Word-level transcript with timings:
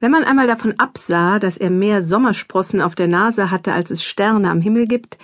Wenn 0.00 0.10
man 0.10 0.24
einmal 0.24 0.46
davon 0.46 0.74
absah, 0.78 1.38
dass 1.38 1.58
er 1.58 1.68
mehr 1.68 2.02
Sommersprossen 2.02 2.80
auf 2.80 2.94
der 2.94 3.06
Nase 3.06 3.50
hatte, 3.50 3.74
als 3.74 3.90
es 3.90 4.02
Sterne 4.02 4.50
am 4.50 4.62
Himmel 4.62 4.86
gibt, 4.86 5.18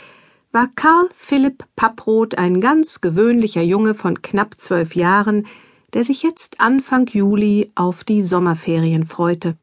war 0.53 0.69
Karl 0.77 1.09
Philipp 1.15 1.65
Papproth 1.77 2.37
ein 2.37 2.61
ganz 2.61 3.01
gewöhnlicher 3.01 3.63
Junge 3.63 3.95
von 3.95 4.21
knapp 4.21 4.61
zwölf 4.61 4.95
Jahren, 4.95 5.47
der 5.95 6.05
sich 6.05 6.23
jetzt 6.23 6.61
Anfang 6.61 7.07
Juli 7.07 7.73
auf 7.75 8.05
die 8.05 8.23
Sommerferien 8.23 9.05
freute. 9.05 9.57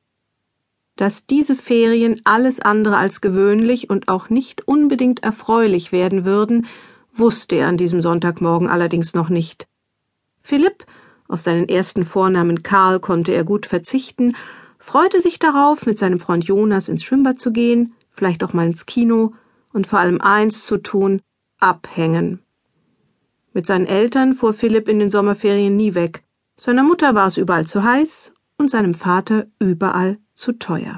Dass 0.95 1.27
diese 1.27 1.55
Ferien 1.55 2.21
alles 2.23 2.59
andere 2.59 2.97
als 2.97 3.21
gewöhnlich 3.21 3.91
und 3.91 4.07
auch 4.07 4.29
nicht 4.29 4.67
unbedingt 4.67 5.21
erfreulich 5.21 5.91
werden 5.91 6.25
würden, 6.25 6.65
wusste 7.11 7.57
er 7.57 7.67
an 7.67 7.77
diesem 7.77 8.01
Sonntagmorgen 8.01 8.67
allerdings 8.67 9.13
noch 9.13 9.29
nicht. 9.29 9.67
Philipp, 10.41 10.85
auf 11.27 11.41
seinen 11.41 11.69
ersten 11.69 12.03
Vornamen 12.03 12.63
Karl 12.63 12.99
konnte 12.99 13.31
er 13.31 13.43
gut 13.43 13.67
verzichten, 13.67 14.35
freute 14.85 15.21
sich 15.21 15.39
darauf, 15.39 15.85
mit 15.85 15.97
seinem 15.97 16.19
Freund 16.19 16.43
Jonas 16.43 16.89
ins 16.89 17.03
Schwimmbad 17.03 17.39
zu 17.39 17.51
gehen, 17.51 17.93
vielleicht 18.11 18.43
auch 18.43 18.53
mal 18.53 18.67
ins 18.67 18.85
Kino 18.85 19.33
und 19.71 19.87
vor 19.87 19.99
allem 19.99 20.21
eins 20.21 20.65
zu 20.65 20.77
tun, 20.77 21.21
abhängen. 21.59 22.39
Mit 23.53 23.65
seinen 23.65 23.85
Eltern 23.85 24.33
fuhr 24.33 24.53
Philipp 24.53 24.87
in 24.87 24.99
den 24.99 25.09
Sommerferien 25.09 25.75
nie 25.75 25.95
weg. 25.95 26.23
Seiner 26.57 26.83
Mutter 26.83 27.15
war 27.15 27.27
es 27.27 27.37
überall 27.37 27.65
zu 27.65 27.83
heiß 27.83 28.33
und 28.57 28.69
seinem 28.69 28.93
Vater 28.93 29.47
überall 29.59 30.17
zu 30.33 30.53
teuer. 30.53 30.97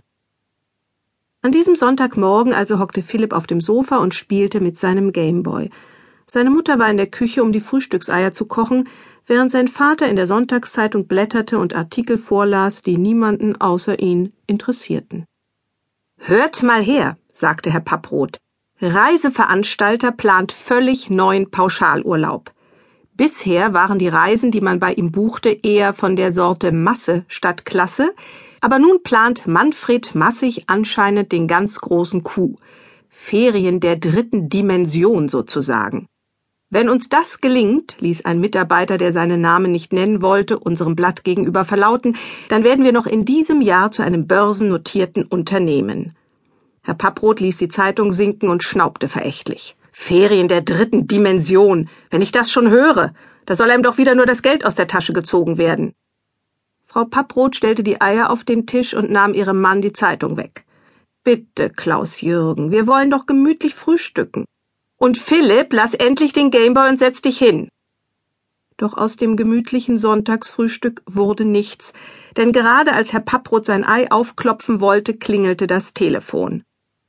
An 1.41 1.51
diesem 1.51 1.75
Sonntagmorgen 1.75 2.53
also 2.53 2.79
hockte 2.79 3.03
Philipp 3.03 3.33
auf 3.33 3.45
dem 3.45 3.61
Sofa 3.61 3.97
und 3.97 4.15
spielte 4.15 4.61
mit 4.61 4.79
seinem 4.79 5.11
Gameboy. 5.11 5.69
Seine 6.25 6.49
Mutter 6.49 6.79
war 6.79 6.89
in 6.89 6.97
der 6.97 7.07
Küche, 7.07 7.43
um 7.43 7.51
die 7.51 7.59
Frühstückseier 7.59 8.33
zu 8.33 8.45
kochen, 8.45 8.89
während 9.25 9.51
sein 9.51 9.67
Vater 9.67 10.07
in 10.07 10.15
der 10.15 10.27
Sonntagszeitung 10.27 11.07
blätterte 11.07 11.59
und 11.59 11.75
Artikel 11.75 12.17
vorlas, 12.17 12.81
die 12.81 12.97
niemanden 12.97 13.59
außer 13.59 13.99
ihn 13.99 14.33
interessierten. 14.47 15.25
Hört 16.17 16.63
mal 16.63 16.81
her, 16.81 17.17
sagte 17.31 17.71
Herr 17.71 17.81
Papproth. 17.81 18.37
Reiseveranstalter 18.81 20.11
plant 20.11 20.51
völlig 20.51 21.09
neuen 21.09 21.49
Pauschalurlaub. 21.49 22.51
Bisher 23.13 23.73
waren 23.73 23.99
die 23.99 24.09
Reisen, 24.09 24.51
die 24.51 24.59
man 24.59 24.79
bei 24.79 24.93
ihm 24.93 25.11
buchte, 25.11 25.49
eher 25.49 25.93
von 25.93 26.17
der 26.17 26.33
Sorte 26.33 26.73
Masse 26.73 27.23
statt 27.29 27.65
Klasse, 27.65 28.13
aber 28.59 28.79
nun 28.79 29.03
plant 29.03 29.47
Manfred 29.47 30.15
Massig 30.15 30.65
anscheinend 30.67 31.31
den 31.31 31.47
ganz 31.47 31.79
großen 31.79 32.23
Coup. 32.23 32.59
Ferien 33.07 33.79
der 33.79 33.95
dritten 33.95 34.49
Dimension 34.49 35.29
sozusagen. 35.29 36.07
Wenn 36.71 36.89
uns 36.89 37.09
das 37.09 37.41
gelingt, 37.41 37.95
ließ 37.99 38.25
ein 38.25 38.39
Mitarbeiter, 38.39 38.97
der 38.97 39.13
seinen 39.13 39.39
Namen 39.39 39.71
nicht 39.71 39.93
nennen 39.93 40.21
wollte, 40.21 40.57
unserem 40.57 40.95
Blatt 40.95 41.23
gegenüber 41.23 41.63
verlauten, 41.63 42.17
dann 42.49 42.63
werden 42.63 42.83
wir 42.83 42.91
noch 42.91 43.05
in 43.05 43.23
diesem 43.23 43.61
Jahr 43.61 43.91
zu 43.91 44.01
einem 44.01 44.25
börsennotierten 44.25 45.25
Unternehmen. 45.25 46.15
Herr 46.81 46.95
Papproth 46.95 47.39
ließ 47.39 47.57
die 47.57 47.67
Zeitung 47.67 48.13
sinken 48.13 48.49
und 48.49 48.63
schnaubte 48.63 49.07
verächtlich. 49.09 49.75
Ferien 49.91 50.47
der 50.47 50.61
dritten 50.61 51.07
Dimension. 51.07 51.87
Wenn 52.09 52.21
ich 52.21 52.31
das 52.31 52.51
schon 52.51 52.69
höre, 52.69 53.13
da 53.45 53.55
soll 53.55 53.69
einem 53.69 53.83
doch 53.83 53.97
wieder 53.97 54.15
nur 54.15 54.25
das 54.25 54.41
Geld 54.41 54.65
aus 54.65 54.75
der 54.75 54.87
Tasche 54.87 55.13
gezogen 55.13 55.57
werden. 55.57 55.93
Frau 56.85 57.05
Papproth 57.05 57.55
stellte 57.55 57.83
die 57.83 58.01
Eier 58.01 58.29
auf 58.29 58.43
den 58.43 58.65
Tisch 58.65 58.93
und 58.93 59.11
nahm 59.11 59.33
ihrem 59.33 59.61
Mann 59.61 59.81
die 59.81 59.93
Zeitung 59.93 60.35
weg. 60.37 60.65
Bitte, 61.23 61.69
Klaus 61.69 62.21
Jürgen, 62.21 62.71
wir 62.71 62.87
wollen 62.87 63.11
doch 63.11 63.25
gemütlich 63.25 63.75
frühstücken. 63.75 64.45
Und 64.97 65.17
Philipp, 65.17 65.73
lass 65.73 65.93
endlich 65.93 66.33
den 66.33 66.51
Gameboy 66.51 66.89
und 66.89 66.99
setz 66.99 67.21
dich 67.21 67.37
hin. 67.37 67.69
Doch 68.77 68.97
aus 68.97 69.15
dem 69.15 69.37
gemütlichen 69.37 69.97
Sonntagsfrühstück 69.97 71.01
wurde 71.05 71.45
nichts, 71.45 71.93
denn 72.35 72.51
gerade 72.51 72.93
als 72.93 73.13
Herr 73.13 73.21
Papproth 73.21 73.65
sein 73.65 73.85
Ei 73.85 74.11
aufklopfen 74.11 74.81
wollte, 74.81 75.15
klingelte 75.15 75.65
das 75.65 75.93
Telefon. 75.93 76.63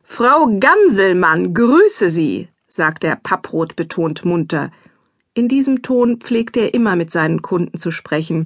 Frau 0.04 0.46
Ganselmann, 0.60 1.54
grüße 1.54 2.08
Sie, 2.10 2.48
sagte 2.68 3.08
Herr 3.08 3.16
Papproth 3.16 3.74
betont 3.74 4.24
munter. 4.24 4.70
In 5.34 5.48
diesem 5.48 5.82
Ton 5.82 6.20
pflegte 6.20 6.60
er 6.60 6.74
immer 6.74 6.94
mit 6.94 7.10
seinen 7.10 7.42
Kunden 7.42 7.80
zu 7.80 7.90
sprechen. 7.90 8.44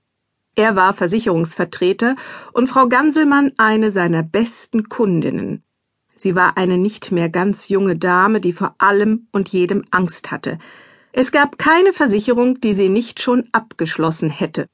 Er 0.57 0.75
war 0.75 0.95
Versicherungsvertreter 0.95 2.17
und 2.53 2.69
Frau 2.69 2.89
Ganselmann 2.89 3.53
eine 3.59 3.91
seiner 3.91 4.23
besten 4.23 4.89
Kundinnen. 4.89 5.63
Sie 6.23 6.37
war 6.37 6.59
eine 6.59 6.77
nicht 6.77 7.13
mehr 7.13 7.31
ganz 7.31 7.71
junge 7.71 7.97
Dame, 7.97 8.43
die 8.43 8.53
vor 8.53 8.75
allem 8.77 9.27
und 9.33 9.49
jedem 9.49 9.87
Angst 9.91 10.31
hatte. 10.31 10.59
Es 11.13 11.33
gab 11.33 11.57
keine 11.57 11.95
Versicherung, 11.95 12.61
die 12.61 12.75
sie 12.75 12.91
nicht 12.91 13.23
schon 13.23 13.49
abgeschlossen 13.53 14.29
hätte. 14.29 14.67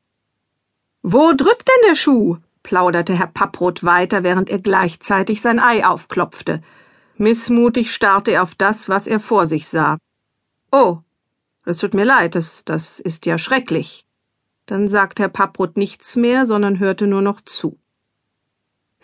Wo 1.02 1.32
drückt 1.34 1.68
denn 1.68 1.88
der 1.88 1.94
Schuh? 1.94 2.38
plauderte 2.64 3.16
Herr 3.16 3.28
Papproth 3.28 3.84
weiter, 3.84 4.24
während 4.24 4.50
er 4.50 4.58
gleichzeitig 4.58 5.40
sein 5.40 5.60
Ei 5.60 5.86
aufklopfte. 5.86 6.62
Missmutig 7.16 7.94
starrte 7.94 8.32
er 8.32 8.42
auf 8.42 8.56
das, 8.56 8.88
was 8.88 9.06
er 9.06 9.20
vor 9.20 9.46
sich 9.46 9.68
sah. 9.68 9.98
Oh, 10.72 10.98
es 11.64 11.78
tut 11.78 11.94
mir 11.94 12.04
leid, 12.04 12.34
das, 12.34 12.64
das 12.64 12.98
ist 12.98 13.24
ja 13.24 13.38
schrecklich. 13.38 14.04
Dann 14.66 14.88
sagte 14.88 15.22
Herr 15.22 15.28
Papproth 15.28 15.76
nichts 15.76 16.16
mehr, 16.16 16.44
sondern 16.44 16.80
hörte 16.80 17.06
nur 17.06 17.22
noch 17.22 17.40
zu. 17.40 17.78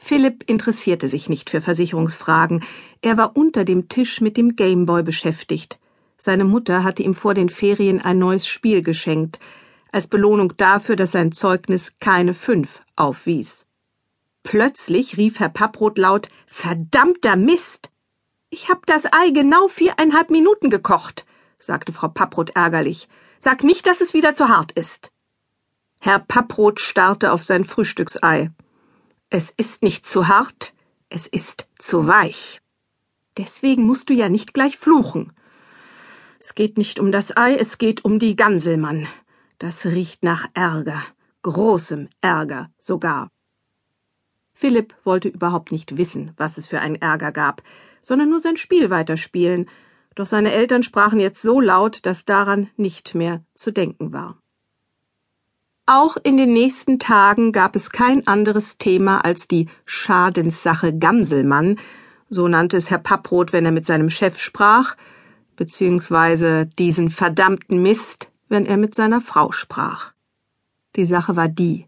Philipp 0.05 0.43
interessierte 0.51 1.09
sich 1.09 1.29
nicht 1.29 1.49
für 1.49 1.63
Versicherungsfragen. 1.63 2.65
Er 3.03 3.17
war 3.17 3.37
unter 3.37 3.65
dem 3.65 3.89
Tisch 3.89 4.21
mit 4.21 4.37
dem 4.37 4.57
Gameboy 4.57 5.05
beschäftigt. 5.05 5.79
Seine 6.19 6.43
Mutter 6.43 6.83
hatte 6.83 7.05
ihm 7.05 7.15
vor 7.15 7.35
den 7.35 7.49
Ferien 7.49 8.01
ein 8.03 8.19
neues 8.19 8.49
Spiel 8.49 8.83
geschenkt, 8.83 9.39
als 9.93 10.09
Belohnung 10.09 10.57
dafür, 10.57 10.97
dass 10.97 11.13
sein 11.13 11.31
Zeugnis 11.31 12.01
keine 12.01 12.35
fünf 12.35 12.81
aufwies. 12.97 13.69
Plötzlich 14.43 15.19
rief 15.19 15.39
Herr 15.39 15.51
Papproth 15.51 15.99
laut 15.99 16.29
Verdammter 16.47 17.37
Mist. 17.37 17.93
Ich 18.51 18.69
hab 18.69 18.85
das 18.87 19.07
Ei 19.07 19.31
genau 19.31 19.69
viereinhalb 19.69 20.31
Minuten 20.31 20.69
gekocht, 20.69 21.25
sagte 21.61 21.93
Frau 21.93 22.09
Papproth 22.09 22.51
ärgerlich. 22.57 23.09
Sag 23.39 23.63
nicht, 23.63 23.87
dass 23.87 24.01
es 24.01 24.15
wieder 24.15 24.35
zu 24.35 24.49
hart 24.49 24.73
ist. 24.73 25.13
Herr 26.01 26.19
Papproth 26.19 26.81
starrte 26.81 27.31
auf 27.31 27.45
sein 27.45 27.65
Frühstücksei. 27.65 28.51
Es 29.35 29.49
ist 29.49 29.83
nicht 29.83 30.07
zu 30.07 30.29
hart, 30.29 30.75
es 31.09 31.27
ist 31.27 31.67
zu 31.79 32.07
weich. 32.07 32.61
Deswegen 33.39 33.85
musst 33.85 34.11
du 34.11 34.13
ja 34.13 34.29
nicht 34.29 34.53
gleich 34.53 34.77
fluchen. 34.77 35.33
Es 36.39 36.55
geht 36.55 36.77
nicht 36.77 37.01
um 37.01 37.11
das 37.13 37.35
Ei, 37.35 37.55
es 37.55 37.79
geht 37.79 38.05
um 38.05 38.19
die 38.19 38.37
Ganselmann. 38.37 39.09
Das 39.57 39.87
riecht 39.87 40.23
nach 40.23 40.49
Ärger, 40.53 41.03
großem 41.41 42.11
Ärger 42.21 42.71
sogar. 42.79 43.31
Philipp 44.53 44.95
wollte 45.03 45.29
überhaupt 45.29 45.73
nicht 45.73 45.97
wissen, 45.97 46.35
was 46.37 46.59
es 46.59 46.67
für 46.69 46.81
einen 46.81 46.97
Ärger 46.97 47.33
gab, 47.33 47.63
sondern 48.03 48.29
nur 48.29 48.41
sein 48.41 48.59
Spiel 48.59 48.91
weiterspielen, 48.91 49.67
doch 50.15 50.27
seine 50.27 50.53
Eltern 50.53 50.83
sprachen 50.83 51.19
jetzt 51.19 51.41
so 51.41 51.59
laut, 51.59 52.05
dass 52.05 52.27
daran 52.27 52.69
nicht 52.77 53.15
mehr 53.15 53.43
zu 53.55 53.71
denken 53.71 54.13
war. 54.13 54.42
Auch 55.87 56.17
in 56.23 56.37
den 56.37 56.53
nächsten 56.53 57.01
Tagen 57.01 57.51
gab 57.51 57.75
es 57.75 57.91
kein 57.91 58.27
anderes 58.29 58.79
Thema 58.79 59.25
als 59.25 59.49
die 59.49 59.69
Schadenssache 59.85 60.97
Gamselmann, 60.97 61.77
so 62.31 62.47
nannte 62.47 62.77
es 62.77 62.89
Herr 62.89 62.99
Papproth, 62.99 63.53
wenn 63.53 63.65
er 63.65 63.73
mit 63.73 63.85
seinem 63.85 64.09
Chef 64.09 64.39
sprach, 64.39 64.97
beziehungsweise 65.57 66.67
diesen 66.67 67.11
verdammten 67.11 67.83
Mist, 67.83 68.31
wenn 68.49 68.65
er 68.65 68.77
mit 68.77 68.95
seiner 68.95 69.21
Frau 69.21 69.51
sprach. 69.51 70.13
Die 70.95 71.05
Sache 71.05 71.35
war 71.35 71.49
die. 71.49 71.87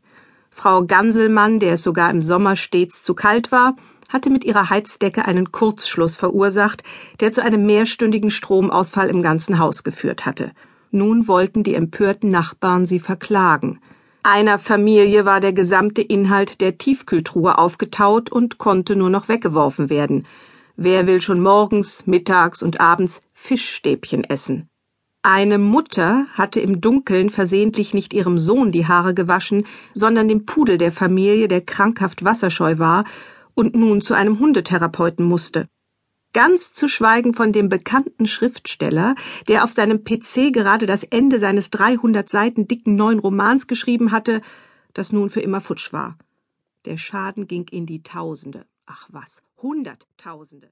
Frau 0.51 0.85
Ganselmann, 0.85 1.61
der 1.61 1.75
es 1.75 1.83
sogar 1.85 2.11
im 2.11 2.23
Sommer 2.23 2.57
stets 2.57 3.03
zu 3.05 3.15
kalt 3.15 3.53
war, 3.53 3.77
hatte 4.09 4.29
mit 4.29 4.45
ihrer 4.45 4.71
Heizdecke 4.71 5.25
einen 5.25 5.53
Kurzschluss 5.53 6.17
verursacht, 6.17 6.83
der 7.21 7.33
zu 7.33 7.43
einem 7.43 7.65
mehrstündigen 7.65 8.31
Stromausfall 8.31 9.09
im 9.09 9.23
ganzen 9.23 9.59
Haus 9.59 9.85
geführt 9.85 10.27
hatte. 10.27 10.53
Nun 10.95 11.27
wollten 11.27 11.65
die 11.65 11.75
empörten 11.75 12.31
Nachbarn 12.31 12.87
sie 12.87 13.01
verklagen. 13.01 13.81
Einer 14.23 14.61
Familie 14.61 15.25
war 15.25 15.41
der 15.41 15.53
gesamte 15.53 16.03
Inhalt 16.03 16.61
der 16.61 16.79
Tiefkühltruhe 16.79 17.59
aufgetaut 17.59 18.31
und 18.31 18.59
konnte 18.59 18.95
nur 18.95 19.11
noch 19.11 19.29
weggeworfen 19.29 19.91
werden. 19.91 20.25
Wer 20.77 21.09
will 21.09 21.21
schon 21.21 21.41
morgens, 21.41 22.07
mittags 22.07 22.63
und 22.63 22.81
abends 22.81 23.23
Fischstäbchen 23.33 24.23
essen? 24.23 24.69
Eine 25.23 25.59
Mutter 25.59 26.27
hatte 26.35 26.61
im 26.61 26.81
Dunkeln 26.81 27.29
versehentlich 27.29 27.93
nicht 27.93 28.15
ihrem 28.15 28.39
Sohn 28.39 28.71
die 28.71 28.87
Haare 28.87 29.15
gewaschen, 29.15 29.67
sondern 29.95 30.29
dem 30.29 30.47
Pudel 30.47 30.79
der 30.79 30.93
Familie, 30.93 31.49
der 31.49 31.63
krankhaft 31.63 32.25
wasserscheu 32.25 32.79
war 32.79 33.03
und 33.55 33.75
nun 33.75 34.01
zu 34.01 34.15
einem 34.15 34.39
Hundetherapeuten 34.39 35.27
musste 35.27 35.67
ganz 36.35 36.75
zu 36.75 36.89
schweigen 36.89 37.33
von 37.33 37.53
dem 37.53 37.71
bekannten 37.71 38.27
Schriftsteller, 38.27 39.15
der 39.49 39.65
auf 39.65 39.73
seinem 39.73 40.05
PC 40.05 40.53
gerade 40.53 40.85
das 40.85 41.05
Ende 41.05 41.39
seines 41.39 41.71
300 41.71 42.29
Seiten 42.29 42.69
dicken 42.69 42.97
neuen 42.97 43.19
Romans 43.19 43.67
geschrieben 43.67 44.13
hatte, 44.13 44.43
das 44.93 45.13
nun 45.13 45.31
für 45.31 45.41
immer 45.41 45.63
futsch 45.63 45.95
war. 45.95 46.19
Der 46.85 46.99
Schaden 46.99 47.47
ging 47.47 47.67
in 47.71 47.87
die 47.87 48.03
Tausende. 48.03 48.67
Ach 48.85 49.09
was, 49.11 49.43
Hunderttausende. 49.63 50.71